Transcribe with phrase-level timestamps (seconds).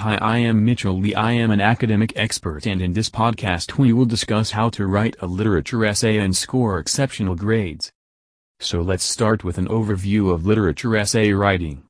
[0.00, 3.92] Hi I am Mitchell Lee I am an academic expert and in this podcast we
[3.92, 7.90] will discuss how to write a literature essay and score exceptional grades.
[8.60, 11.82] So let's start with an overview of literature essay writing.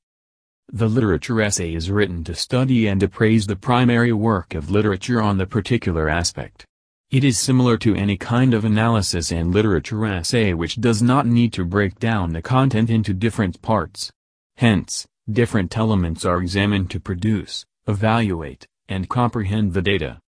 [0.72, 5.36] The literature essay is written to study and appraise the primary work of literature on
[5.36, 6.64] the particular aspect.
[7.10, 11.52] It is similar to any kind of analysis and literature essay which does not need
[11.52, 14.10] to break down the content into different parts.
[14.56, 20.20] Hence, different elements are examined to produce, evaluate, and comprehend the data.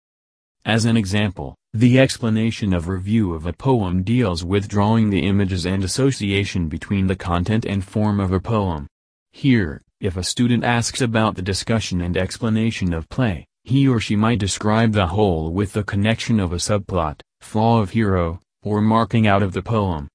[0.64, 5.66] As an example, the explanation of review of a poem deals with drawing the images
[5.66, 8.86] and association between the content and form of a poem.
[9.32, 14.16] Here, if a student asks about the discussion and explanation of play, he or she
[14.16, 19.27] might describe the whole with the connection of a subplot, flaw of hero, or marking
[19.27, 20.08] out of the poem.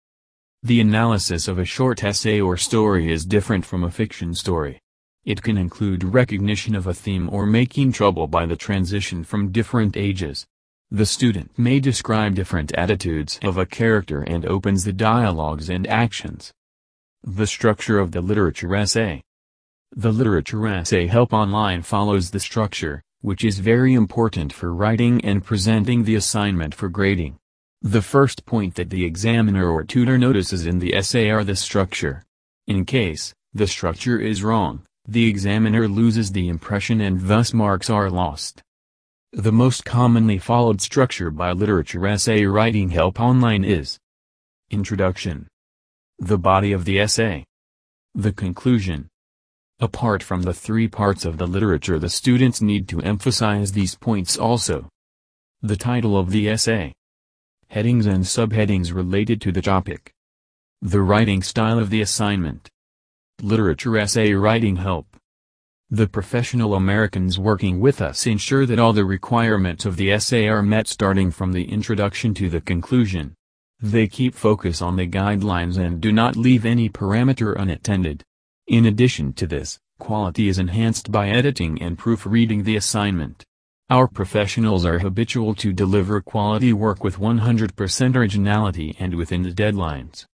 [0.64, 4.80] The analysis of a short essay or story is different from a fiction story.
[5.26, 9.96] It can include recognition of a theme or making trouble by the transition from different
[9.96, 10.46] ages.
[10.92, 16.52] The student may describe different attitudes of a character and opens the dialogues and actions.
[17.24, 19.24] The structure of the literature essay.
[19.96, 25.42] The literature essay help online follows the structure, which is very important for writing and
[25.42, 27.38] presenting the assignment for grading.
[27.82, 32.24] The first point that the examiner or tutor notices in the essay are the structure.
[32.68, 38.10] In case, the structure is wrong, the examiner loses the impression and thus marks are
[38.10, 38.62] lost.
[39.34, 43.98] The most commonly followed structure by literature essay writing help online is
[44.70, 45.48] Introduction
[46.20, 47.44] The body of the essay
[48.16, 49.10] The conclusion
[49.80, 54.38] Apart from the three parts of the literature the students need to emphasize these points
[54.38, 54.88] also.
[55.62, 56.94] The title of the essay.
[57.70, 60.12] Headings and subheadings related to the topic.
[60.82, 62.70] The writing style of the assignment.
[63.42, 65.18] Literature essay writing help.
[65.90, 70.62] The professional Americans working with us ensure that all the requirements of the essay are
[70.62, 73.34] met starting from the introduction to the conclusion.
[73.80, 78.24] They keep focus on the guidelines and do not leave any parameter unattended.
[78.68, 83.44] In addition to this, quality is enhanced by editing and proofreading the assignment.
[83.90, 90.26] Our professionals are habitual to deliver quality work with 100% originality and within the deadlines.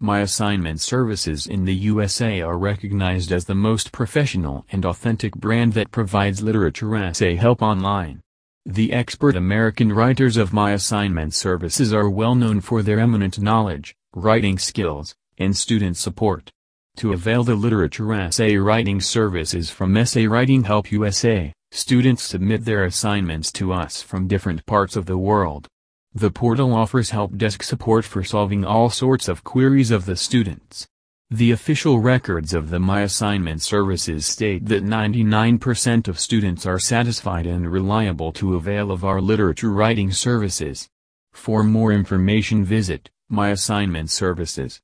[0.00, 5.72] My assignment services in the USA are recognized as the most professional and authentic brand
[5.72, 8.20] that provides literature essay help online.
[8.66, 13.96] The expert American writers of my assignment services are well known for their eminent knowledge,
[14.14, 16.52] writing skills, and student support.
[16.96, 22.84] To avail the literature essay writing services from Essay Writing Help USA, students submit their
[22.84, 25.68] assignments to us from different parts of the world.
[26.16, 30.88] The portal offers help desk support for solving all sorts of queries of the students.
[31.28, 37.44] The official records of the My Assignment services state that 99% of students are satisfied
[37.46, 40.88] and reliable to avail of our literature writing services.
[41.34, 44.74] For more information visit, My Assignment Services.